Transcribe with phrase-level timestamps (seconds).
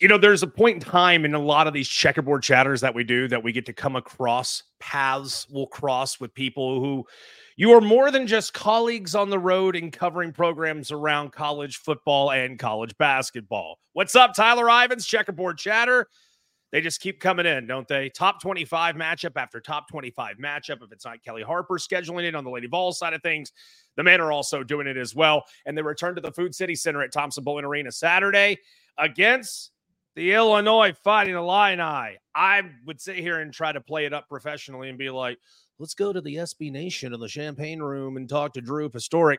[0.00, 2.94] you know, there's a point in time in a lot of these checkerboard chatters that
[2.94, 7.06] we do that we get to come across paths we'll cross with people who
[7.56, 12.32] you are more than just colleagues on the road and covering programs around college football
[12.32, 13.78] and college basketball.
[13.92, 16.08] What's up, Tyler Ivins, checkerboard chatter?
[16.72, 18.08] They just keep coming in, don't they?
[18.08, 20.82] Top 25 matchup after top 25 matchup.
[20.82, 23.52] If it's not Kellie Harper scheduling it on the Lady Vols side of things,
[23.96, 25.44] the men are also doing it as well.
[25.66, 28.58] And they return to the Food City Center at Thompson-Boling Arena Saturday
[28.98, 29.70] against
[30.14, 32.18] the Illinois Fighting Illini.
[32.34, 35.38] I would sit here and try to play it up professionally and be like,
[35.78, 39.38] let's go to the SB Nation in the Champaign Room and talk to Drew Pastorek.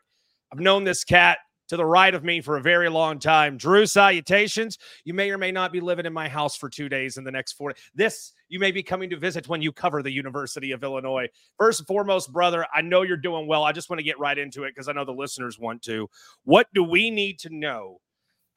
[0.51, 3.57] I've known this cat to the right of me for a very long time.
[3.57, 4.77] Drew, salutations.
[5.03, 7.31] You may or may not be living in my house for two days in the
[7.31, 7.73] next four.
[7.95, 11.27] This you may be coming to visit when you cover the University of Illinois.
[11.57, 13.63] First and foremost, brother, I know you're doing well.
[13.63, 16.07] I just want to get right into it because I know the listeners want to.
[16.43, 17.99] What do we need to know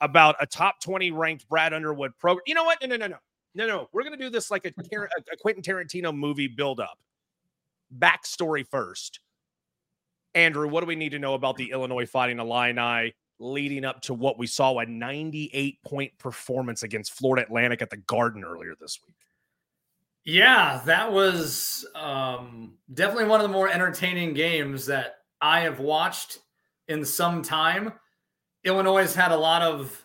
[0.00, 2.42] about a top 20 ranked Brad Underwood program?
[2.46, 2.78] You know what?
[2.82, 3.16] No, no, no, no.
[3.54, 3.88] No, no.
[3.92, 4.72] We're going to do this like a,
[5.32, 6.98] a Quentin Tarantino movie build up.
[7.98, 9.20] Backstory first
[10.34, 14.14] Andrew, what do we need to know about the Illinois Fighting Illini leading up to
[14.14, 19.00] what we saw a 98 point performance against Florida Atlantic at the Garden earlier this
[19.06, 19.16] week?
[20.24, 26.40] Yeah, that was um, definitely one of the more entertaining games that I have watched
[26.88, 27.92] in some time.
[28.64, 30.04] Illinois has had a lot of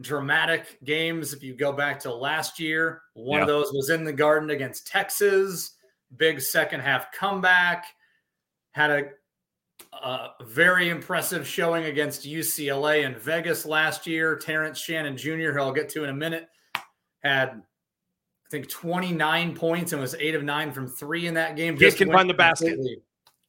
[0.00, 1.32] dramatic games.
[1.32, 3.42] If you go back to last year, one yeah.
[3.42, 5.76] of those was in the Garden against Texas,
[6.16, 7.84] big second half comeback.
[8.72, 9.04] Had a
[10.02, 14.36] a very impressive showing against UCLA in Vegas last year.
[14.36, 16.48] Terrence Shannon Jr., who I'll get to in a minute,
[17.22, 21.76] had I think 29 points and was eight of nine from three in that game.
[21.76, 22.78] Just can find the basket.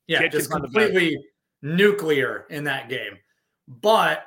[0.07, 1.17] Yeah, Kid just completely
[1.61, 3.17] nuclear in that game.
[3.67, 4.25] But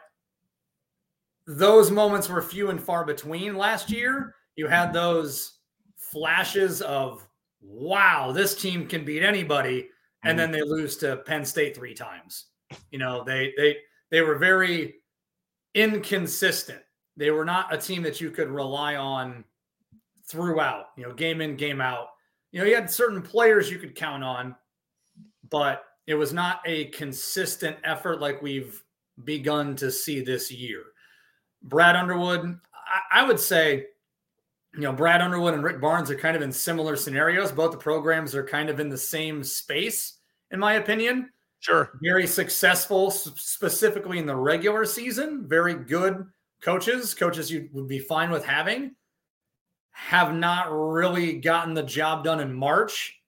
[1.47, 4.35] those moments were few and far between last year.
[4.57, 5.59] You had those
[5.97, 7.27] flashes of,
[7.61, 9.89] wow, this team can beat anybody
[10.25, 10.59] and then mm-hmm.
[10.59, 12.47] they lose to Penn State three times.
[12.91, 13.77] You know, they they
[14.11, 14.97] they were very
[15.75, 16.81] inconsistent.
[17.17, 19.45] They were not a team that you could rely on
[20.29, 22.09] throughout, you know, game in, game out.
[22.51, 24.57] You know, you had certain players you could count on,
[25.49, 28.83] but it was not a consistent effort like we've
[29.25, 30.83] begun to see this year.
[31.69, 33.87] Brad Underwood, I, I would say,
[34.75, 37.51] you know, Brad Underwood and Rick Barnes are kind of in similar scenarios.
[37.51, 40.19] Both the programs are kind of in the same space
[40.51, 41.31] in my opinion.
[41.61, 41.99] Sure.
[42.03, 45.47] Very successful, specifically in the regular season.
[45.49, 46.27] Very good
[46.61, 48.95] coaches, coaches you would be fine with having.
[49.93, 53.19] Have not really gotten the job done in March.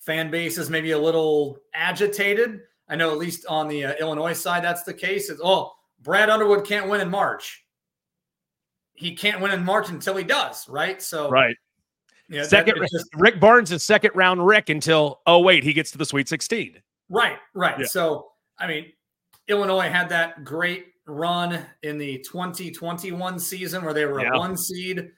[0.00, 2.60] Fan base is maybe a little agitated.
[2.88, 5.30] I know at least on the uh, Illinois side, that's the case.
[5.30, 5.72] It's, oh,
[6.02, 7.64] Brad Underwood can't win in March.
[8.98, 11.00] He can't win in March until he does, right?
[11.00, 11.56] So, right.
[12.28, 15.98] Yeah, second just, Rick Barnes is second round Rick until oh wait he gets to
[15.98, 16.76] the Sweet 16.
[17.08, 17.78] Right, right.
[17.78, 17.86] Yeah.
[17.86, 18.92] So I mean,
[19.46, 24.34] Illinois had that great run in the 2021 season where they were yeah.
[24.34, 25.10] a one seed,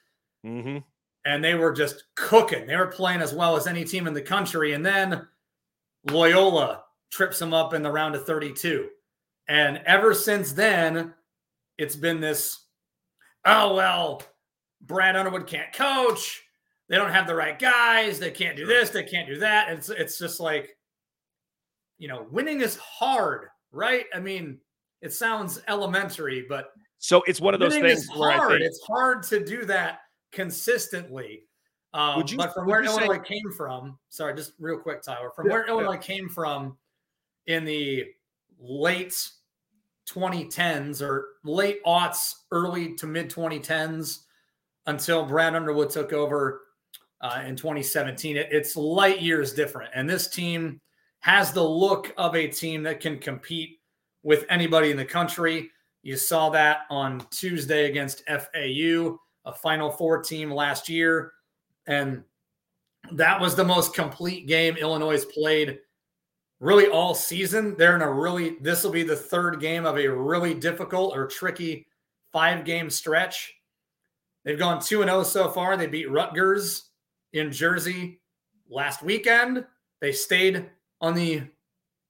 [0.46, 0.78] mm-hmm.
[1.24, 2.66] and they were just cooking.
[2.66, 5.26] They were playing as well as any team in the country, and then
[6.08, 8.88] Loyola trips them up in the round of 32,
[9.48, 11.14] and ever since then,
[11.76, 12.66] it's been this.
[13.44, 14.22] Oh well,
[14.82, 16.42] Brad Underwood can't coach
[16.90, 18.18] they don't have the right guys.
[18.18, 18.90] They can't do this.
[18.90, 19.70] They can't do that.
[19.70, 20.76] It's it's just like,
[21.98, 24.06] you know, winning is hard, right?
[24.12, 24.58] I mean,
[25.00, 28.50] it sounds elementary, but so it's one of those things where hard.
[28.50, 30.00] Think, it's hard to do that
[30.32, 31.44] consistently.
[31.94, 35.46] Um, you, but from where Illinois say, came from, sorry, just real quick, Tyler, from
[35.46, 35.98] yeah, where Illinois yeah.
[35.98, 36.76] came from
[37.46, 38.04] in the
[38.58, 39.14] late
[40.08, 44.20] 2010s or late aughts, early to mid 2010s
[44.86, 46.62] until Brad Underwood took over
[47.20, 48.36] uh, in 2017.
[48.36, 49.90] It, it's light years different.
[49.94, 50.80] And this team
[51.20, 53.78] has the look of a team that can compete
[54.22, 55.70] with anybody in the country.
[56.02, 61.32] You saw that on Tuesday against FAU, a Final Four team last year.
[61.86, 62.22] And
[63.12, 65.78] that was the most complete game Illinois played
[66.60, 67.74] really all season.
[67.76, 71.26] They're in a really, this will be the third game of a really difficult or
[71.26, 71.86] tricky
[72.32, 73.54] five game stretch.
[74.44, 75.76] They've gone 2 0 so far.
[75.76, 76.90] They beat Rutgers
[77.32, 78.20] in Jersey
[78.68, 79.64] last weekend.
[80.00, 80.70] They stayed
[81.00, 81.42] on the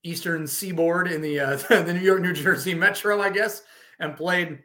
[0.02, 3.62] eastern seaboard in the uh, the New York New Jersey metro, I guess,
[3.98, 4.60] and played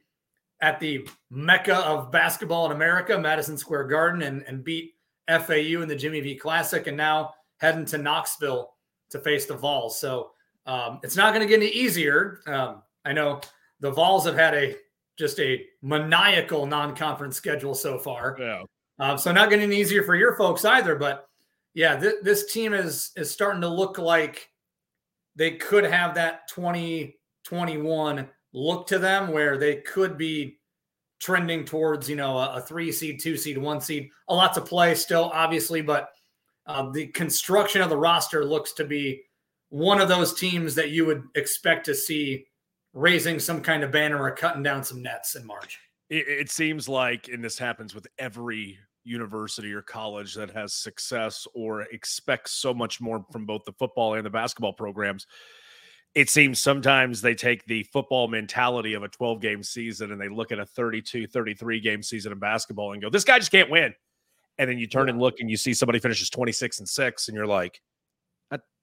[0.61, 4.93] at the mecca of basketball in America, Madison Square Garden, and, and beat
[5.27, 8.74] FAU in the Jimmy V Classic, and now heading to Knoxville
[9.15, 9.99] to face the Vols.
[9.99, 10.31] So
[10.65, 12.41] um, it's not going to get any easier.
[12.45, 13.41] Um, I know
[13.79, 14.75] the Vols have had a
[15.17, 18.35] just a maniacal non-conference schedule so far.
[18.37, 18.63] Yeah.
[18.99, 20.95] Um, so not getting easier for your folks either.
[20.95, 21.27] But
[21.73, 24.49] yeah, th- this team is is starting to look like
[25.35, 30.59] they could have that 2021 look to them where they could be
[31.19, 34.09] trending towards you know a, a three seed, two seed, one seed.
[34.27, 36.09] A lot to play still, obviously, but
[36.67, 39.21] uh, the construction of the roster looks to be
[39.69, 42.45] one of those teams that you would expect to see
[42.93, 45.79] raising some kind of banner or cutting down some nets in March.
[46.09, 51.47] It, it seems like, and this happens with every university or college that has success
[51.53, 55.27] or expects so much more from both the football and the basketball programs.
[56.15, 60.29] It seems sometimes they take the football mentality of a 12 game season and they
[60.29, 63.69] look at a 32, 33 game season in basketball and go, this guy just can't
[63.69, 63.93] win.
[64.57, 67.35] And then you turn and look and you see somebody finishes 26 and six, and
[67.35, 67.81] you're like,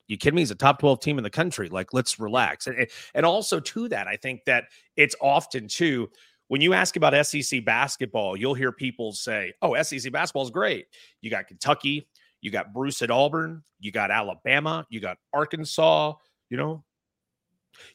[0.09, 0.43] you kidding me?
[0.43, 1.69] He's a top 12 team in the country.
[1.69, 2.67] Like, let's relax.
[2.67, 4.65] And, and also to that, I think that
[4.97, 6.11] it's often too,
[6.49, 10.87] when you ask about SEC basketball, you'll hear people say, oh, SEC basketball is great.
[11.23, 12.09] You got Kentucky,
[12.41, 16.15] you got Bruce at Auburn, you got Alabama, you got Arkansas,
[16.51, 16.85] you know,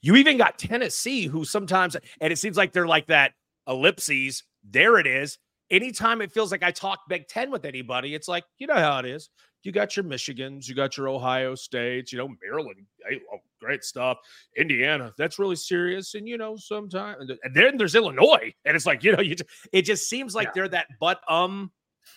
[0.01, 3.33] you even got Tennessee, who sometimes, and it seems like they're like that
[3.67, 4.43] ellipses.
[4.67, 5.37] There it is.
[5.69, 8.99] Anytime it feels like I talk Big Ten with anybody, it's like, you know how
[8.99, 9.29] it is
[9.67, 13.83] you got your Michigans, you got your Ohio States, you know, Maryland, hey, oh, great
[13.83, 14.17] stuff.
[14.55, 16.15] Indiana, that's really serious.
[16.15, 18.53] And, you know, sometimes, and then there's Illinois.
[18.63, 20.51] And it's like, you know, you just, it just seems like yeah.
[20.55, 21.71] they're that but um,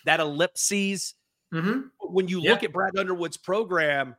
[0.05, 1.13] that ellipses.
[1.53, 1.81] Mm-hmm.
[1.99, 2.51] When you yeah.
[2.51, 4.15] look at Brad Underwood's program,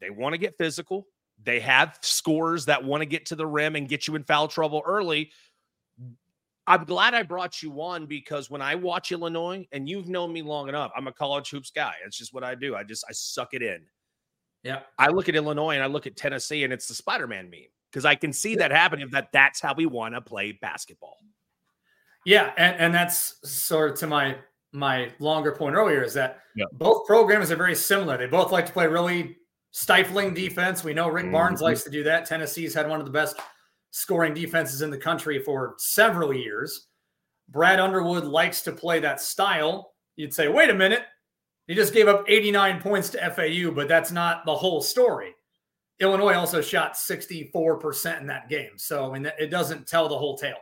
[0.00, 1.08] they want to get physical.
[1.42, 4.46] They have scores that want to get to the rim and get you in foul
[4.46, 5.32] trouble early.
[6.68, 10.42] I'm glad I brought you on because when I watch Illinois, and you've known me
[10.42, 11.94] long enough, I'm a college hoops guy.
[12.04, 12.76] It's just what I do.
[12.76, 13.80] I just I suck it in.
[14.62, 14.80] Yeah.
[14.98, 17.60] I look at Illinois and I look at Tennessee, and it's the Spider-Man meme
[17.90, 19.08] because I can see that happening.
[19.10, 21.16] That that's how we want to play basketball.
[22.26, 24.36] Yeah, and, and that's sort of to my
[24.72, 26.66] my longer point earlier is that yeah.
[26.74, 28.18] both programs are very similar.
[28.18, 29.36] They both like to play really
[29.70, 30.84] stifling defense.
[30.84, 31.32] We know Rick mm-hmm.
[31.32, 32.26] Barnes likes to do that.
[32.26, 33.40] Tennessee's had one of the best
[33.98, 36.86] scoring defenses in the country for several years.
[37.48, 39.92] Brad Underwood likes to play that style.
[40.16, 41.02] You'd say, wait a minute,
[41.66, 45.34] he just gave up 89 points to FAU, but that's not the whole story.
[46.00, 48.70] Illinois also shot 64% in that game.
[48.76, 50.58] So, I mean, it doesn't tell the whole tale.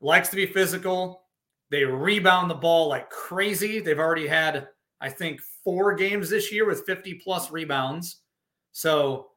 [0.00, 1.22] Likes to be physical.
[1.70, 3.78] They rebound the ball like crazy.
[3.78, 4.68] They've already had,
[5.00, 8.22] I think, four games this year with 50 plus rebounds.
[8.72, 9.29] So,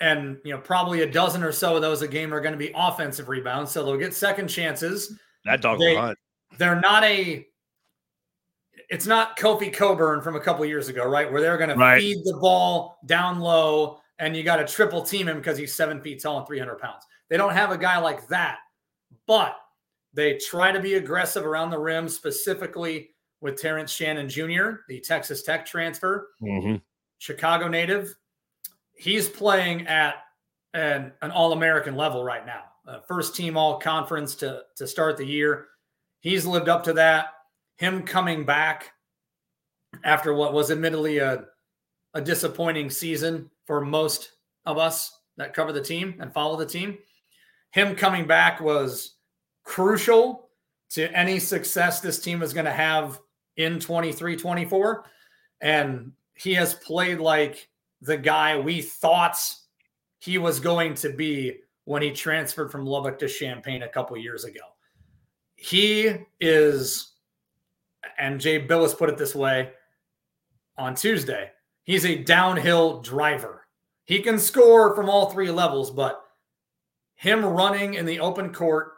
[0.00, 2.58] and you know probably a dozen or so of those a game are going to
[2.58, 5.18] be offensive rebounds so they'll get second chances.
[5.44, 6.14] That dog they, will
[6.58, 7.46] they're not a
[8.88, 11.96] it's not kofi cockburn from a couple years ago right where they're going right.
[11.96, 15.74] to feed the ball down low and you got to triple team him because he's
[15.74, 17.04] seven feet tall and 300 pounds.
[17.28, 18.58] They don't have a guy like that
[19.26, 19.56] but
[20.14, 23.10] they try to be aggressive around the rim specifically
[23.40, 26.28] with terrence shannon jr the texas tech transfer.
[26.42, 26.76] Mm-hmm.
[27.18, 28.14] chicago native
[28.96, 30.16] he's playing at
[30.74, 32.64] an, an All American level right now.
[32.86, 35.66] Uh, first team All Conference to to start the year.
[36.20, 37.26] He's lived up to that.
[37.76, 38.92] Him coming back
[40.04, 41.44] after what was admittedly a
[42.14, 44.32] a disappointing season for most
[44.64, 46.96] of us that cover the team and follow the team.
[47.72, 49.16] Him coming back was
[49.64, 50.48] crucial
[50.90, 53.20] to any success this team is going to have
[53.56, 55.04] in 23 24.
[55.60, 57.68] And he has played like
[58.06, 59.36] the guy we thought
[60.18, 64.44] he was going to be when he transferred from Lubbock to Champaign a couple years
[64.44, 64.60] ago.
[65.56, 67.12] He is,
[68.18, 69.70] and Jay Bilas put it this way
[70.78, 71.50] on Tuesday
[71.84, 73.66] he's a downhill driver.
[74.04, 76.22] He can score from all three levels, but
[77.14, 78.92] him running in the open court,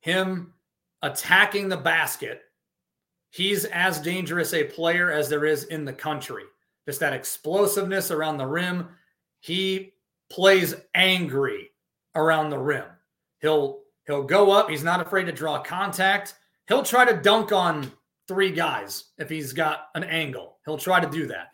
[0.00, 0.54] him
[1.02, 2.42] attacking the basket,
[3.30, 6.44] he's as dangerous a player as there is in the country
[6.90, 8.88] just that explosiveness around the rim.
[9.38, 9.92] He
[10.28, 11.70] plays angry
[12.16, 12.84] around the rim.
[13.38, 14.68] He'll he'll go up.
[14.68, 16.34] He's not afraid to draw contact.
[16.66, 17.92] He'll try to dunk on
[18.26, 20.58] three guys if he's got an angle.
[20.66, 21.52] He'll try to do that.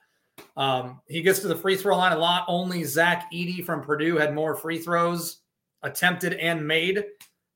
[0.57, 2.47] Um, he gets to the free throw line a lot.
[2.49, 5.41] Only Zach Edey from Purdue had more free throws
[5.83, 7.05] attempted and made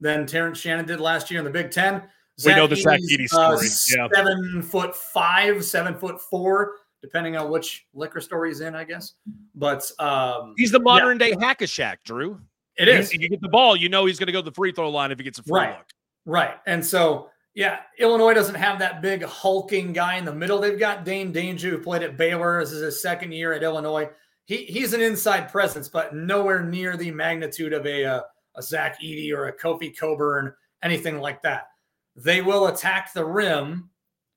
[0.01, 2.03] than Terrence Shannon did last year in the Big Ten.
[2.39, 3.57] Zach we know the Zach Edey story.
[3.57, 3.61] Uh,
[3.97, 4.09] yeah.
[4.13, 9.15] Seven foot five, seven foot four depending on which liquor store he's in, I guess.
[9.55, 11.29] But um, he's the modern yeah.
[11.29, 12.41] day hack a Shaq, Drew.
[12.77, 13.13] It is.
[13.13, 15.13] You get the ball, you know he's going to go to the free throw line
[15.13, 15.77] if he gets a free right.
[15.77, 15.87] look.
[16.25, 16.55] Right.
[16.67, 20.59] And so, yeah, Illinois doesn't have that big hulking guy in the middle.
[20.59, 22.61] They've got Dain Dainja, who played at Baylor.
[22.61, 24.09] This is his second year at Illinois.
[24.47, 28.23] He he's an inside presence, but nowhere near the magnitude of a uh,
[28.57, 30.53] a Zach Edey or a Kofi Cockburn,
[30.83, 31.69] anything like that.
[32.17, 33.91] They will attack the rim,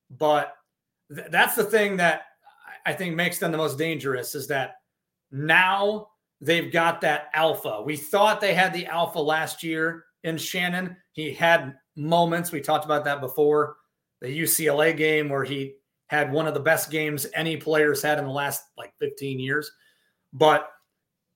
[0.10, 0.54] but
[1.14, 2.24] th- that's the thing that
[2.86, 4.76] I think makes them the most dangerous is that
[5.32, 6.10] now
[6.42, 7.82] they've got that alpha.
[7.84, 10.98] We thought they had the alpha last year in Shannon.
[11.14, 12.52] He had moments.
[12.52, 13.78] We talked about that before.
[14.22, 15.76] The UCLA game where he
[16.08, 19.72] had one of the best games any players had in the last like 15 years.
[20.34, 20.70] But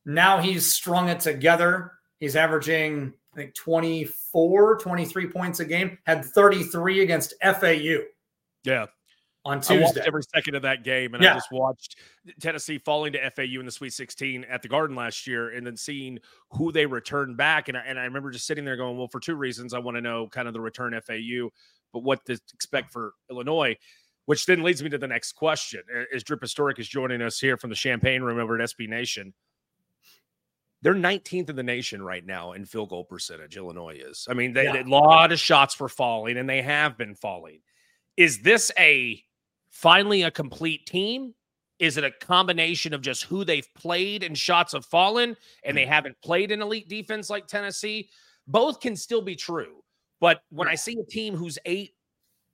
[0.06, 1.94] now he's strung it together.
[2.20, 8.00] He's averaging, I think, 24, 23 points a game, had 33 against FAU.
[8.64, 8.88] Yeah
[9.46, 10.02] on Tuesday.
[10.06, 11.32] Every second of that game, and yeah.
[11.32, 11.98] I just watched
[12.42, 15.78] Tennessee falling to FAU in the Sweet 16 at the Garden last year, and then
[15.78, 16.20] seeing
[16.52, 17.70] who they returned back.
[17.70, 19.96] And I, and I remember just sitting there going, "Well, for two reasons, I want
[19.98, 21.50] to know kind of the return FAU,
[21.94, 23.76] but what to expect for Illinois."
[24.26, 25.82] Which then leads me to the next question.
[26.14, 29.34] As Drew Pastorek is joining us here from the Champaign Room over at SB Nation,
[30.82, 33.58] they're 19th in the nation right now in field goal percentage.
[33.58, 34.28] Illinois is.
[34.30, 34.84] I mean, they, yeah.
[34.84, 37.62] a lot of shots were falling, and they have been falling.
[38.16, 39.24] Is this a
[39.78, 41.36] finally a complete team?
[41.78, 45.86] Is it a combination of just who they've played and shots have fallen and they
[45.86, 45.90] mm.
[45.90, 48.10] haven't played an elite defense like Tennessee?
[48.48, 49.84] Both can still be true.
[50.20, 51.92] But when I see a team who's eight,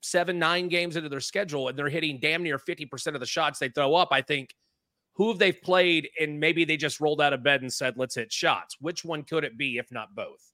[0.02, 3.58] seven, nine games into their schedule and they're hitting damn near 50% of the shots
[3.58, 4.54] they throw up, I think,
[5.14, 6.10] who have they played?
[6.20, 8.76] And maybe they just rolled out of bed and said, let's hit shots.
[8.80, 10.52] Which one could it be, if not both?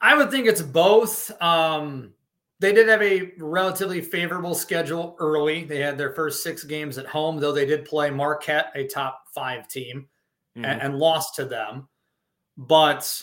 [0.00, 1.32] I would think it's both.
[1.42, 2.12] Um,
[2.60, 5.64] they did have a relatively favorable schedule early.
[5.64, 9.24] They had their first six games at home, though they did play Marquette, a top
[9.32, 10.08] five team,
[10.56, 10.64] mm-hmm.
[10.64, 11.88] and, and, lost to them.
[12.56, 13.22] But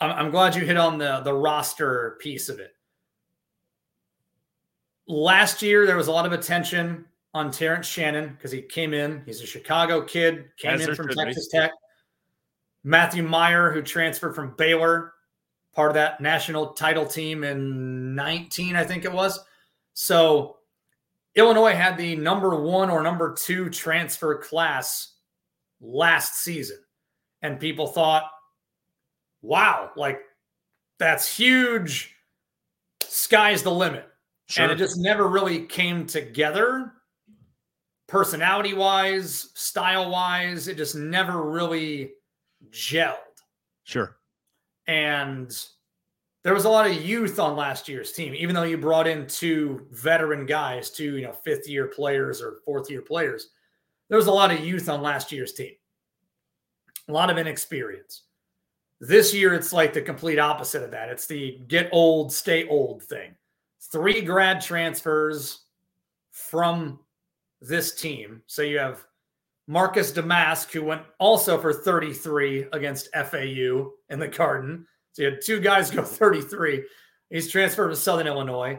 [0.00, 2.72] I'm, I'm glad you hit on the, the roster piece of it.
[5.06, 9.22] Last year, there was a lot of attention on Terrence Shannon because he came in.
[9.26, 11.58] He's a Chicago kid, came As in from Texas be.
[11.58, 11.72] Tech.
[12.82, 15.12] Matthew Mayer, who transferred from Baylor,
[15.76, 19.38] part of that national title team in 19, I think it was.
[19.92, 20.56] So
[21.34, 25.12] Illinois had the number one or number two transfer class
[25.80, 26.78] last season.
[27.42, 28.24] And people thought,
[29.42, 30.20] wow, like
[30.98, 32.16] that's huge.
[33.04, 34.08] Sky's the limit.
[34.46, 34.64] Sure.
[34.64, 36.92] And it just never really came together
[38.06, 40.68] personality wise, style wise.
[40.68, 42.12] It just never really
[42.70, 43.16] gelled.
[43.84, 44.15] Sure.
[44.86, 45.56] And
[46.44, 49.26] there was a lot of youth on last year's team, even though you brought in
[49.26, 53.48] two veteran guys, two, you know, fifth year players or fourth year players.
[54.08, 55.72] There was a lot of youth on last year's team,
[57.08, 58.22] a lot of inexperience.
[59.00, 61.08] This year, it's like the complete opposite of that.
[61.08, 63.34] It's the get old, stay old thing.
[63.90, 65.64] Three grad transfers
[66.30, 67.00] from
[67.60, 68.42] this team.
[68.46, 69.04] So you have
[69.68, 74.86] Marcus Domask, who went also for 33 against FAU in the Garden.
[75.12, 76.84] So you had two guys go 33.
[77.30, 78.78] He's transferred to Southern Illinois.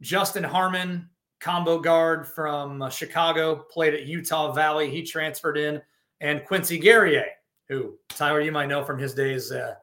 [0.00, 1.08] Justin Harmon,
[1.40, 4.90] combo guard from uh, Chicago, played at Utah Valley.
[4.90, 5.82] He transferred in.
[6.20, 7.24] And Quincy Guerrier,
[7.68, 9.74] who Tyler, you might know from his days uh,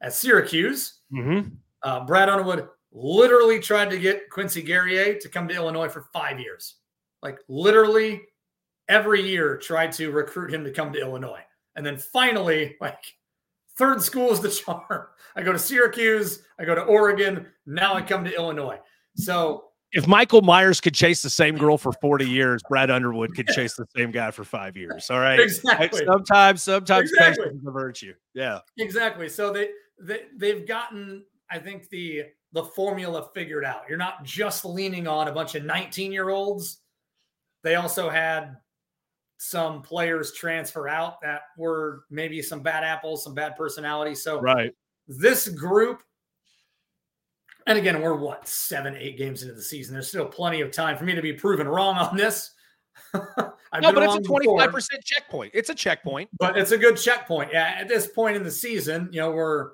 [0.00, 1.00] at Syracuse.
[1.12, 1.48] Mm-hmm.
[1.82, 6.38] Uh, Brad Underwood literally tried to get Quincy Guerrier to come to Illinois for five
[6.38, 6.76] years.
[7.22, 8.22] Like literally
[8.88, 11.42] every year tried to recruit him to come to Illinois.
[11.76, 13.02] And then finally, like
[13.78, 15.06] third school is the charm.
[15.36, 18.78] I go to Syracuse, I go to Oregon, now I come to Illinois.
[19.16, 23.46] So if Michael Myers could chase the same girl for 40 years, Brad Underwood could
[23.48, 25.10] chase the same guy for five years.
[25.10, 25.38] All right.
[25.38, 26.04] Exactly.
[26.04, 27.44] sometimes, sometimes exactly.
[27.44, 28.14] patience is a virtue.
[28.34, 28.60] Yeah.
[28.78, 29.28] Exactly.
[29.28, 29.70] So they,
[30.00, 33.82] they they've gotten, I think, the the formula figured out.
[33.88, 36.80] You're not just leaning on a bunch of 19 year olds.
[37.62, 38.56] They also had
[39.42, 44.22] some players transfer out that were maybe some bad apples, some bad personalities.
[44.22, 44.72] So right.
[45.08, 46.00] this group,
[47.66, 49.94] and again, we're what seven, eight games into the season.
[49.94, 52.52] There's still plenty of time for me to be proven wrong on this.
[53.14, 53.22] no,
[53.72, 55.50] but it's a 25% checkpoint.
[55.54, 56.30] It's a checkpoint.
[56.38, 57.50] But it's a good checkpoint.
[57.52, 59.72] Yeah, at this point in the season, you know, we're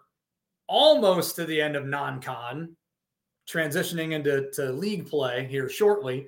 [0.66, 2.74] almost to the end of non-con,
[3.46, 6.26] transitioning into to league play here shortly.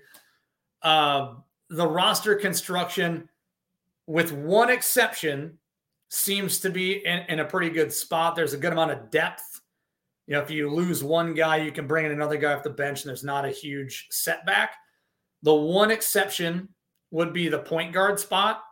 [0.83, 1.37] Uh,
[1.71, 3.29] the roster construction
[4.07, 5.57] with one exception,
[6.09, 8.35] seems to be in, in, a pretty good spot.
[8.35, 9.61] There's a good amount of depth.
[10.27, 12.71] You know, if you lose one guy, you can bring in another guy off the
[12.71, 14.75] bench, and there's not a huge setback.
[15.45, 16.69] The one exception
[17.13, 18.63] would be the point guard spot.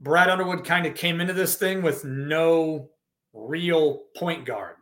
[0.00, 2.90] Brad Underwood kind of came into this thing with no
[3.32, 4.76] real point guard.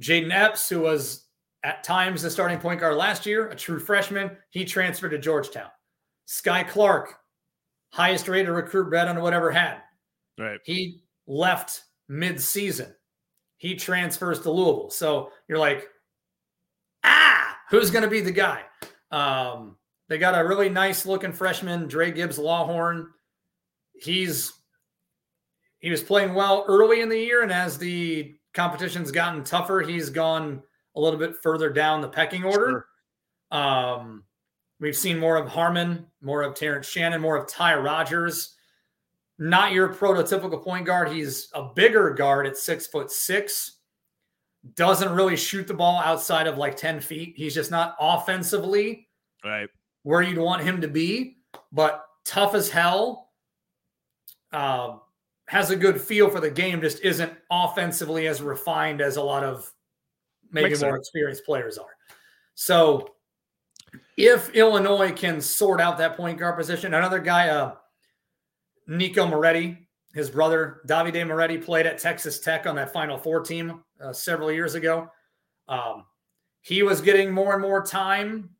[0.00, 1.23] Jayden Epps, who was
[1.64, 5.70] at times the starting point guard last year, a true freshman, he transferred to Georgetown.
[6.28, 7.16] Skyy Clark,
[7.90, 9.78] highest rated recruit Brad Underwood whatever had.
[10.38, 10.60] Right.
[10.64, 12.94] He left mid-season.
[13.56, 14.90] He transfers to Louisville.
[14.90, 15.88] So you're like,
[17.02, 18.62] ah, who's going to be the guy?
[19.10, 19.76] Um,
[20.08, 23.06] they got a really nice looking freshman, Dra Gibbs Lawhorn.
[23.94, 24.52] He's
[25.78, 30.10] he was playing well early in the year, and as the competition's gotten tougher, he's
[30.10, 30.62] gone
[30.96, 32.86] a little bit further down the pecking order.
[33.52, 33.60] Sure.
[33.60, 34.24] Um,
[34.80, 38.54] we've seen more of Harmon, more of Terrence Shannon, more of Ty Rodgers.
[39.38, 41.10] Not your prototypical point guard.
[41.10, 43.78] He's a bigger guard at six foot six.
[44.76, 47.34] Doesn't really shoot the ball outside of like 10 feet.
[47.36, 49.08] He's just not offensively
[49.44, 49.68] right
[50.04, 51.38] where you'd want him to be,
[51.72, 53.32] but tough as hell.
[54.52, 54.98] Uh,
[55.48, 59.42] has a good feel for the game, just isn't offensively as refined as a lot
[59.42, 59.70] of
[60.54, 61.90] maybe more experienced players are.
[62.54, 63.14] So
[64.16, 67.74] if Illinois can sort out that point guard position, another guy, uh,
[68.86, 73.82] Nico Moretti, his brother Davide Moretti played at Texas Tech on that Final Four team
[74.00, 75.08] uh, several years ago.
[75.68, 76.04] Um,
[76.60, 78.50] he was getting more and more time.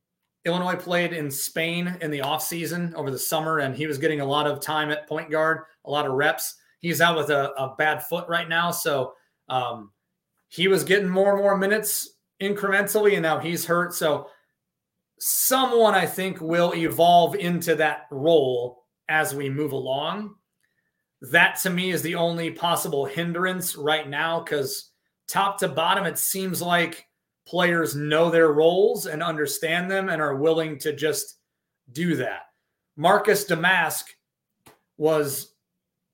[0.45, 4.27] Illinois played in Spain in the offseason over the summer, and he was getting a
[4.27, 6.57] lot of time at point guard, a lot of reps.
[6.81, 8.71] He's out with a, a bad foot right now.
[8.71, 9.15] So
[9.49, 9.91] um,
[10.49, 12.11] he was getting more and more minutes
[12.41, 13.95] incrementally, and now he's hurt.
[13.95, 14.29] So
[15.19, 20.35] someone I think will evolve into that role as we move along.
[21.31, 24.91] That to me is the only possible hindrance right now because
[25.29, 27.07] top to bottom, it seems like
[27.47, 31.39] players know their roles and understand them and are willing to just
[31.93, 32.43] do that.
[32.97, 34.05] Marcus Domask
[34.97, 35.55] was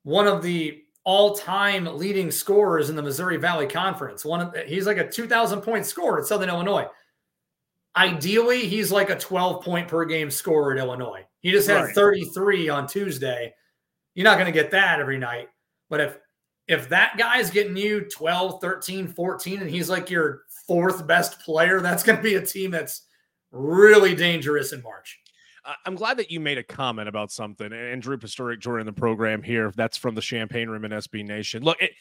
[0.02, 4.24] one of the all-time leading scorers in the Missouri Valley Conference.
[4.24, 6.86] One of he's like a 2000 point scorer at Southern Illinois.
[7.96, 11.26] Ideally, he's like a 12 point per game scorer at Illinois.
[11.40, 11.94] He just had right.
[11.94, 13.54] 33 on Tuesday.
[14.14, 15.48] You're not going to get that every night.
[15.88, 16.18] But if
[16.68, 21.80] if that guy's getting you 12, 13, 14 and he's like your fourth best player,
[21.80, 23.06] that's going to be a team that's
[23.50, 25.18] really dangerous in March.
[25.84, 27.72] I'm glad that you made a comment about something.
[27.72, 29.72] And Drew Pastorek joining the program here.
[29.76, 31.62] That's from the Champaign Room in SB Nation.
[31.62, 31.92] Look, it,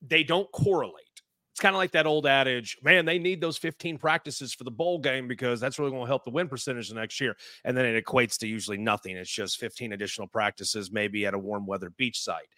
[0.00, 1.02] they don't correlate.
[1.52, 4.70] It's kind of like that old adage, man, they need those 15 practices for the
[4.70, 7.36] bowl game because that's really going to help the win percentage the next year.
[7.64, 9.16] And then it equates to usually nothing.
[9.16, 12.48] It's just 15 additional practices, maybe at a warm weather beach site.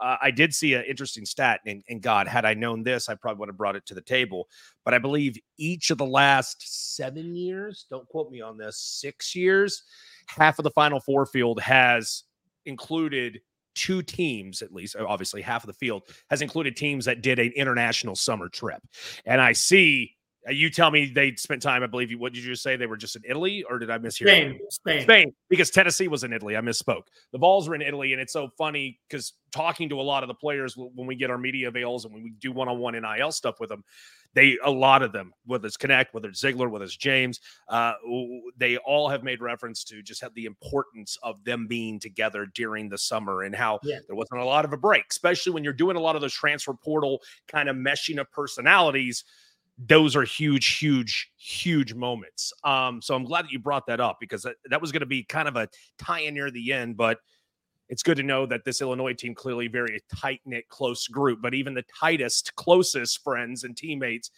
[0.00, 3.14] Uh, I did see an interesting stat, and, and, God, had I known this, I
[3.14, 4.48] probably would have brought it to the table.
[4.84, 9.34] But I believe each of the last seven years, don't quote me on this, six
[9.34, 9.82] years,
[10.28, 12.24] half of the Final Four field has
[12.64, 13.40] included
[13.74, 17.52] two teams, at least, obviously half of the field has included teams that did an
[17.54, 18.82] international summer trip.
[19.24, 20.16] And I see
[20.50, 21.82] you tell me they spent time.
[21.82, 22.18] I believe you.
[22.18, 22.76] What did you just say?
[22.76, 24.26] They were just in Italy, or did I mishear?
[24.26, 25.32] Spain, Spain, Spain.
[25.48, 26.56] Because Tennessee was in Italy.
[26.56, 27.04] I misspoke.
[27.32, 30.28] The balls were in Italy, and it's so funny because talking to a lot of
[30.28, 33.60] the players when we get our media avails and when we do one-on-one NIL stuff
[33.60, 33.82] with them,
[34.34, 37.94] they a lot of them, whether it's Knecht, whether it's Zeigler, whether it's James, uh,
[38.56, 42.88] they all have made reference to just have the importance of them being together during
[42.88, 43.98] the summer and how yeah.
[44.06, 46.34] there wasn't a lot of a break, especially when you're doing a lot of those
[46.34, 49.24] transfer portal kind of meshing of personalities
[49.86, 52.52] those are huge, huge, huge moments.
[52.64, 55.06] Um, so I'm glad that you brought that up because that, that was going to
[55.06, 57.18] be kind of a tie in near the end, but
[57.88, 61.40] it's good to know that this Illinois team clearly very tight knit, close group.
[61.40, 64.30] But even the tightest, closest friends and teammates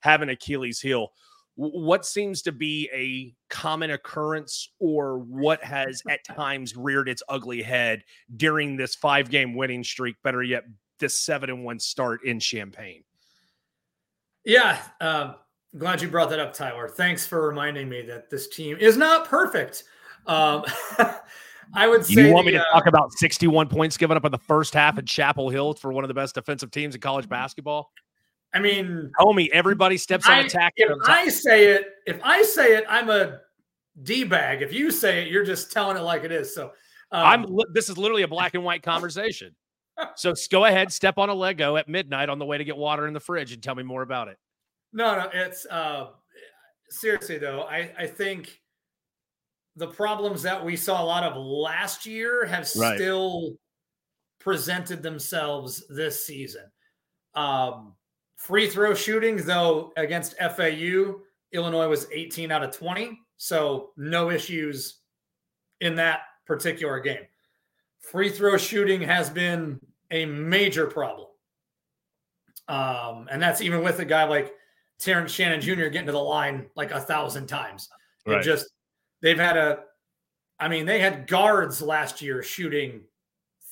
[0.00, 1.12] have an Achilles heel.
[1.54, 7.62] What seems to be a common occurrence, or what has at times reared its ugly
[7.62, 8.04] head
[8.36, 10.14] during this five game winning streak?
[10.22, 10.64] Better yet,
[11.00, 13.02] this seven and one start in Champaign.
[14.48, 15.34] Yeah, uh,
[15.76, 16.88] glad you brought that up, Tyler.
[16.88, 19.84] Thanks for reminding me that this team is not perfect.
[20.26, 20.64] Um,
[21.74, 22.28] I would say.
[22.28, 24.96] You want me to uh, talk about 61 points given up in the first half
[24.96, 27.92] at Chapel Hill for one of the best defensive teams in college basketball?
[28.54, 30.72] I mean, homie, everybody steps on attack.
[30.78, 33.40] If I say it, if I say it, I'm a
[34.02, 34.62] d bag.
[34.62, 36.54] If you say it, you're just telling it like it is.
[36.54, 36.72] So
[37.12, 37.58] um, I'm.
[37.74, 39.54] This is literally a black and white conversation
[40.16, 43.06] so go ahead, step on a Lego at midnight on the way to get water
[43.06, 44.38] in the fridge and tell me more about it.
[44.92, 46.08] No, no, it's uh
[46.90, 48.60] seriously though, I, I think
[49.76, 52.96] the problems that we saw a lot of last year have right.
[52.96, 53.56] still
[54.40, 56.64] presented themselves this season.
[57.34, 57.94] Um,
[58.36, 61.20] free throw shooting, though, against FAU,
[61.52, 63.20] Illinois was 18 out of 20.
[63.36, 64.98] So no issues
[65.80, 67.26] in that particular game.
[68.00, 71.28] Free throw shooting has been a major problem.
[72.68, 74.52] Um, and that's even with a guy like
[74.98, 75.86] Terrence Shannon Jr.
[75.86, 77.88] getting to the line like a thousand times.
[78.26, 78.42] Right.
[78.42, 78.68] Just
[79.22, 79.80] they've had a
[80.60, 83.02] I mean, they had guards last year shooting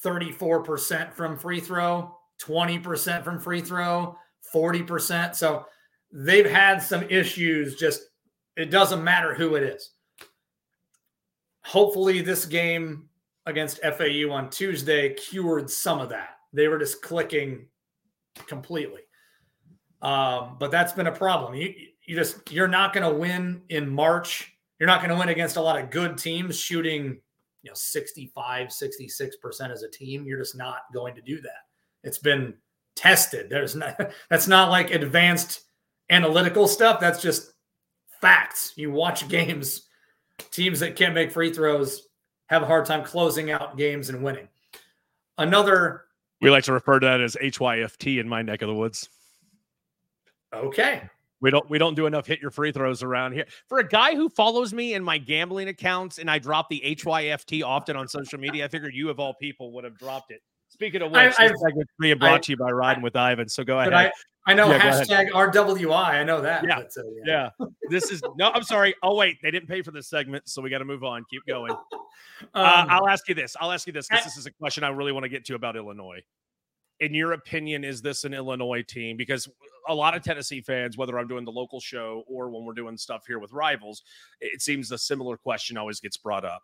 [0.04, 4.16] 34% from free throw, 20% from free throw,
[4.54, 5.34] 40%.
[5.34, 5.66] So
[6.12, 7.74] they've had some issues.
[7.74, 8.02] Just
[8.56, 9.90] it doesn't matter who it is.
[11.64, 13.08] Hopefully, this game
[13.46, 16.38] against FAU on Tuesday cured some of that.
[16.52, 17.66] They were just clicking
[18.46, 19.02] completely.
[20.02, 21.54] Um, but that's been a problem.
[21.54, 21.72] You
[22.04, 24.52] you just you're not going to win in March.
[24.78, 27.20] You're not going to win against a lot of good teams shooting,
[27.62, 30.26] you know, 65, 66% as a team.
[30.26, 31.64] You're just not going to do that.
[32.04, 32.54] It's been
[32.94, 33.48] tested.
[33.48, 33.98] There's not
[34.30, 35.62] that's not like advanced
[36.10, 37.00] analytical stuff.
[37.00, 37.52] That's just
[38.20, 38.72] facts.
[38.76, 39.88] You watch games,
[40.50, 42.05] teams that can't make free throws
[42.46, 44.48] have a hard time closing out games and winning.
[45.38, 46.06] Another
[46.40, 49.08] we like to refer to that as HYFT in my neck of the woods.
[50.52, 51.02] Okay.
[51.40, 53.46] We don't we don't do enough hit your free throws around here.
[53.68, 57.62] For a guy who follows me in my gambling accounts and I drop the HYFT
[57.62, 60.40] often on social media, I figured you of all people would have dropped it.
[60.68, 61.62] Speaking of which, I, this
[61.98, 63.48] being brought I, to you by Riding with Ivan.
[63.48, 63.92] So go ahead.
[63.92, 64.12] I,
[64.46, 65.92] I know yeah, hashtag RWI.
[65.92, 66.64] I know that.
[66.66, 66.76] Yeah.
[66.76, 67.50] But, uh, yeah.
[67.58, 67.66] yeah.
[67.88, 68.94] This is no, I'm sorry.
[69.02, 69.38] Oh, wait.
[69.42, 70.48] They didn't pay for this segment.
[70.48, 71.24] So we got to move on.
[71.30, 71.70] Keep going.
[71.92, 71.98] um,
[72.54, 73.56] uh, I'll ask you this.
[73.60, 75.54] I'll ask you this because this is a question I really want to get to
[75.54, 76.20] about Illinois.
[77.00, 79.16] In your opinion, is this an Illinois team?
[79.16, 79.48] Because
[79.88, 82.96] a lot of Tennessee fans, whether I'm doing the local show or when we're doing
[82.96, 84.02] stuff here with rivals,
[84.40, 86.62] it seems a similar question always gets brought up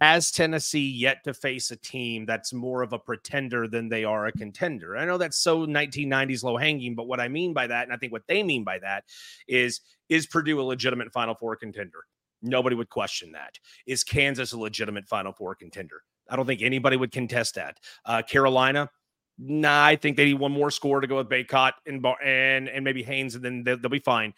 [0.00, 4.26] has Tennessee yet to face a team that's more of a pretender than they are
[4.26, 4.96] a contender?
[4.96, 7.96] I know that's so 1990s low hanging, but what I mean by that, and I
[7.96, 9.04] think what they mean by that,
[9.48, 12.04] is is Purdue a legitimate Final Four contender?
[12.42, 13.58] Nobody would question that.
[13.86, 16.02] Is Kansas a legitimate Final Four contender?
[16.28, 17.78] I don't think anybody would contest that.
[18.04, 18.90] Uh, Carolina,
[19.38, 22.84] nah, I think they need one more score to go with Bacot and and and
[22.84, 24.34] maybe Haynes, and then they'll, they'll be fine.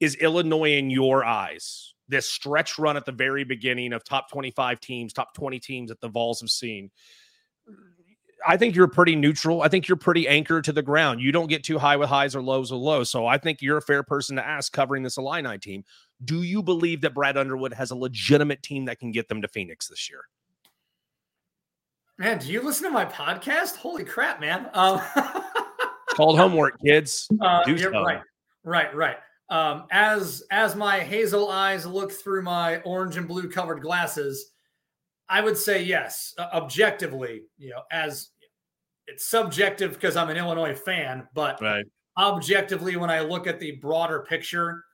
[0.00, 1.94] Is Illinois in your eyes?
[2.08, 6.00] This stretch run at the very beginning of top 25 teams, top 20 teams that
[6.00, 6.90] the Vols have seen.
[8.46, 9.62] I think you're pretty neutral.
[9.62, 11.20] I think you're pretty anchored to the ground.
[11.20, 13.10] You don't get too high with highs or lows or lows.
[13.10, 15.84] So I think you're a fair person to ask covering this Illini team.
[16.24, 19.48] Do you believe that Brad Underwood has a legitimate team that can get them to
[19.48, 20.20] Phoenix this year?
[22.16, 23.76] Man, do you listen to my podcast?
[23.76, 24.70] Holy crap, man.
[24.72, 25.00] Um,
[26.14, 27.28] called homework, kids.
[27.40, 28.22] Uh, right,
[28.64, 29.16] right, right
[29.50, 34.52] um, as as my hazel eyes look through my orange and blue colored glasses,
[35.28, 36.34] I would say yes.
[36.36, 38.28] Uh, objectively, you know, as
[39.06, 41.84] it's subjective because I'm an Illinois fan, but right.
[42.18, 44.84] objectively, when I look at the broader picture,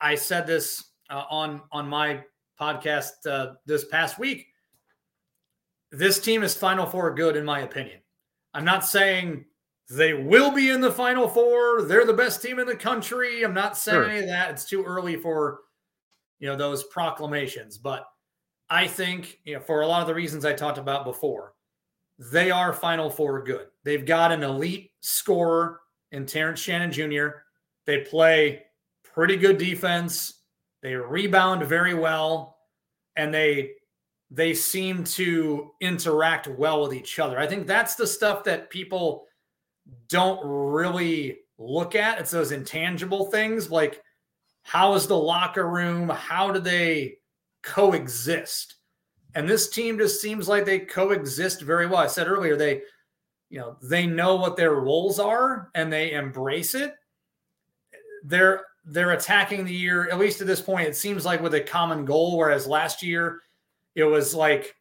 [0.00, 2.24] I said this uh, on on my
[2.60, 4.46] podcast uh, this past week.
[5.92, 8.00] This team is Final Four good, in my opinion.
[8.52, 9.44] I'm not saying
[9.90, 11.82] they will be in the final four.
[11.82, 13.42] They're the best team in the country.
[13.42, 14.08] I'm not saying sure.
[14.08, 14.50] any of that.
[14.50, 15.60] It's too early for
[16.38, 18.06] you know those proclamations, but
[18.70, 21.52] I think you know for a lot of the reasons I talked about before,
[22.18, 23.66] they are final four good.
[23.84, 25.80] They've got an elite scorer
[26.12, 27.28] in Terrence Shannon Jr.
[27.86, 28.62] They play
[29.02, 30.40] pretty good defense.
[30.82, 32.56] They rebound very well,
[33.16, 33.72] and they
[34.30, 37.38] they seem to interact well with each other.
[37.38, 39.26] I think that's the stuff that people
[40.08, 42.18] don't really look at.
[42.18, 44.02] It's those intangible things like
[44.62, 46.08] how is the locker room?
[46.08, 47.18] How do they
[47.62, 48.76] coexist?
[49.34, 51.98] And this team just seems like they coexist very well.
[51.98, 52.82] I said earlier, they,
[53.50, 56.94] you know, they know what their roles are and they embrace it.
[58.24, 61.60] They're they're attacking the year, at least at this point, it seems like with a
[61.60, 63.40] common goal, whereas last year
[63.94, 64.76] it was like,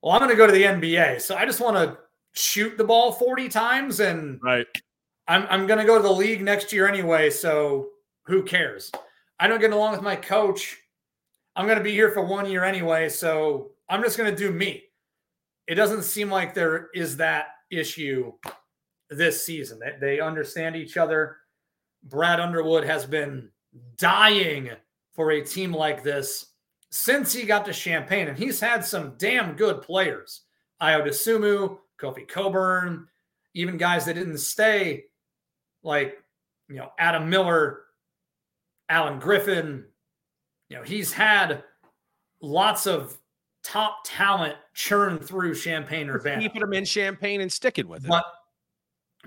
[0.00, 1.20] well, I'm going to go to the NBA.
[1.20, 1.98] So I just want to
[2.32, 4.66] shoot the ball 40 times and right.
[5.28, 7.88] I'm I'm gonna go to the league next year anyway, so
[8.24, 8.90] who cares?
[9.38, 10.78] I don't get along with my coach.
[11.54, 14.84] I'm gonna be here for one year anyway, so I'm just gonna do me.
[15.66, 18.32] It doesn't seem like there is that issue
[19.10, 19.78] this season.
[19.78, 21.36] They, they understand each other.
[22.04, 23.48] Brad Underwood has been
[23.96, 24.70] dying
[25.14, 26.46] for a team like this
[26.90, 30.42] since he got to Champaign, and he's had some damn good players.
[30.80, 33.06] Ayo Dosunmu, Kofi Cockburn,
[33.54, 35.04] even guys that didn't stay,
[35.82, 36.18] like,
[36.68, 37.82] you know, Adam Miller,
[38.88, 39.84] Alan Griffin.
[40.68, 41.62] You know, he's had
[42.40, 43.16] lots of
[43.62, 46.42] top talent churn through Champaign Urbana.
[46.42, 48.08] Keeping them in Champaign and sticking with it.
[48.08, 48.24] But,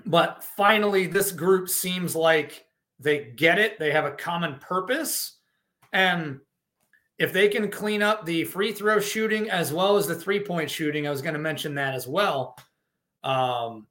[0.05, 2.65] but finally, this group seems like
[2.99, 3.79] they get it.
[3.79, 5.37] They have a common purpose.
[5.93, 6.39] And
[7.17, 10.69] if they can clean up the free throw shooting as well as the three point
[10.69, 12.57] shooting, I was going to mention that as well.
[13.25, 13.87] Um,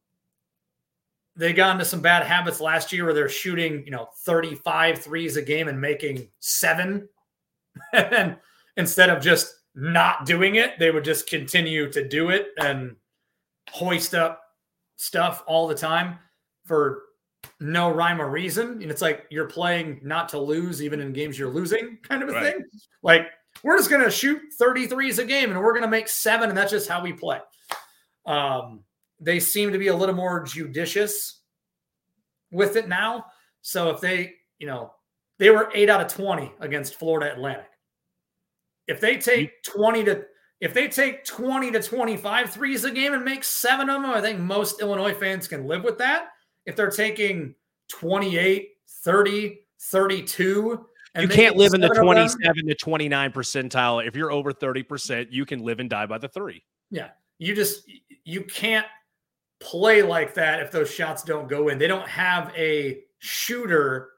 [1.37, 5.37] they got into some bad habits last year where they're shooting, you know, 35 threes
[5.37, 7.09] a game and making seven.
[7.93, 8.37] and
[8.77, 10.79] instead of just not doing it.
[10.79, 12.97] They would just continue to do it and
[13.71, 14.43] hoist up
[14.97, 16.19] stuff all the time
[16.65, 17.03] for
[17.61, 18.83] no rhyme or reason.
[18.83, 22.29] And it's like you're playing not to lose, even in games you're losing, kind of
[22.29, 22.55] a right.
[22.55, 22.65] thing.
[23.03, 23.29] Like
[23.63, 26.89] we're just gonna shoot 33s a game and we're gonna make seven, and that's just
[26.89, 27.41] how we play.
[28.27, 28.85] Um,
[29.25, 31.41] they seem to be a little more judicious
[32.51, 33.27] with it now.
[33.63, 34.93] So if they, you know,
[35.39, 37.67] they were eight out of 20 against Florida Atlantic.
[38.87, 39.81] If they take mm-hmm.
[39.81, 40.25] 20 to
[40.61, 44.21] if they take 20 to 25 threes a game and make seven of them, I
[44.21, 46.29] think most Illinois fans can live with that.
[46.65, 47.55] If they're taking
[47.89, 50.87] 28, 30, 32,
[51.21, 54.07] you can't live in the 27 to 29 percentile.
[54.07, 56.65] If you're over 30%, you can live and die by the three.
[56.91, 57.11] Yeah.
[57.39, 57.91] You just
[58.25, 58.87] you can't
[59.65, 61.79] play like that if those shots don't go in.
[61.79, 64.11] They don't have a shooter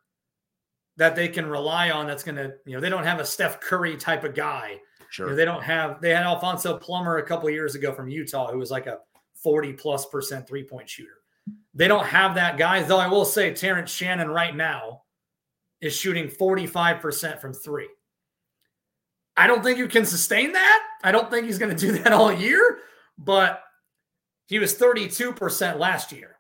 [0.97, 3.61] that they can rely on that's going to, you know, they don't have a Steph
[3.61, 4.81] Curry type of guy.
[5.11, 5.27] Sure.
[5.27, 8.51] You know, they don't have, they had Alfonso Plummer a couple years ago from Utah
[8.51, 8.99] who was like a
[9.43, 11.21] 40 plus percent three point shooter.
[11.75, 15.03] They don't have that guy, though I will say Terrence Shannon right now
[15.81, 17.89] is shooting 45% from three.
[19.37, 20.83] I don't think you can sustain that.
[21.05, 22.79] I don't think he's going to do that all year,
[23.19, 23.63] but
[24.47, 26.37] he was 32% last year.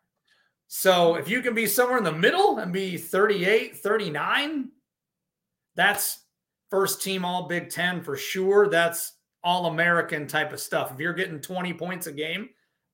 [0.68, 4.70] So if you can be somewhere in the middle and be 38, 39,
[5.74, 6.20] that's
[6.70, 8.68] first team all Big 10 for sure.
[8.68, 9.12] That's
[9.44, 10.92] all American type of stuff.
[10.92, 12.48] If you're getting 20 points a game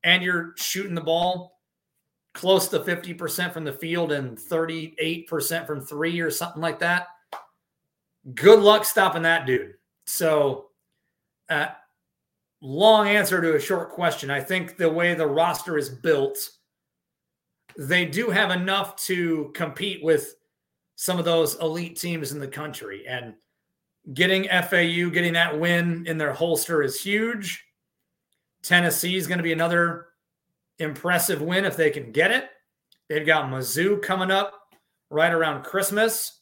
[0.05, 1.61] and you're shooting the ball
[2.35, 7.07] close to 50% from the field and 38% from three or something like that,
[8.35, 9.75] good luck stopping that dude.
[10.07, 10.67] So,
[11.49, 11.69] uh,
[12.63, 14.31] long answer to a short question.
[14.31, 16.39] I think the way the roster is built,
[17.77, 20.37] they do have enough to compete with
[20.95, 23.05] some of those elite teams in the country.
[23.09, 23.35] And
[24.15, 27.65] getting FAU, getting that win in their holster is huge.
[28.63, 30.07] Tennessee is going to be another
[30.79, 32.49] impressive win if they can get it.
[33.09, 34.55] They've got Mizzou coming up
[35.11, 36.41] right around Christmas.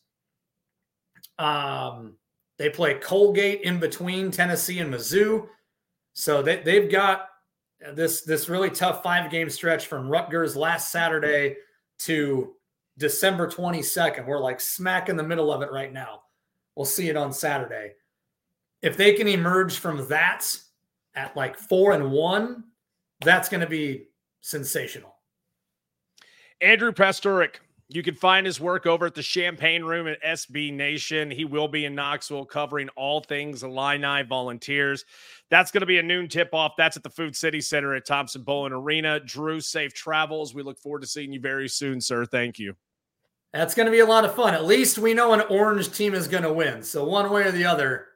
[1.39, 2.17] Um,
[2.59, 5.49] they play Colgate in between Tennessee and Mizzou.
[6.21, 7.29] So they, they've got
[7.95, 11.57] this this really tough five game stretch from Rutgers last Saturday
[12.01, 12.53] to
[12.99, 14.27] December 22nd.
[14.27, 16.21] We're like smack in the middle of it right now.
[16.77, 17.93] We'll see it on Saturday.
[18.83, 20.45] If they can emerge from that
[21.15, 22.65] at like four and one,
[23.23, 24.09] that's going to be
[24.43, 25.17] sensational.
[26.61, 27.57] Andrew Pastorek,
[27.93, 31.29] you can find his work over at the Champaign Room at SB Nation.
[31.29, 35.05] He will be in Knoxville covering all things Illini volunteers.
[35.51, 36.75] That's going to be a noon tip off.
[36.79, 39.19] That's at the Food City Center at Thompson-Boling Arena.
[39.19, 40.55] Drew, safe travels.
[40.55, 42.25] We look forward to seeing you very soon, sir.
[42.25, 42.77] Thank you.
[43.53, 44.55] That's going to be a lot of fun.
[44.55, 46.85] At least we know an orange team is going to win.
[46.85, 48.07] So, one way or the other,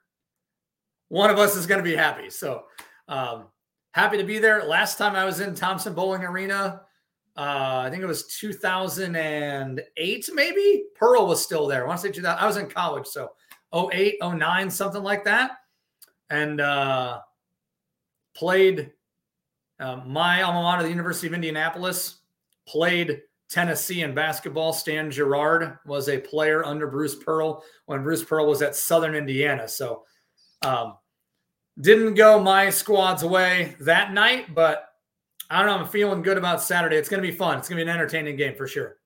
[1.09, 2.31] one of us is going to be happy.
[2.31, 2.63] So,
[3.09, 3.47] um,
[3.93, 4.63] happy to be there.
[4.63, 6.83] Last time I was in Thompson-Boling Arena,
[7.37, 10.85] uh, I think it was 2008, maybe.
[10.95, 11.85] Pearl was still there.
[11.85, 12.39] I want to say 2000.
[12.39, 13.07] I was in college.
[13.07, 13.33] So,
[13.75, 15.59] 08, 09, something like that
[16.31, 17.21] and uh,
[18.35, 18.93] played
[19.81, 22.19] uh, my alma mater, the University of Indianapolis,
[22.67, 24.73] played Tennessee in basketball.
[24.73, 29.69] Stan Gouard was a player under Bruce Pearl when Bruce Pearl was at Southern Indiana.
[29.69, 30.05] So,
[30.63, 30.97] um,
[31.81, 34.94] didn't go my squad's way that night, but
[35.55, 35.85] I don't know.
[35.85, 36.97] I'm feeling good about Saturday.
[36.97, 37.59] It's going to be fun.
[37.59, 38.97] It's going to be an entertaining game for sure.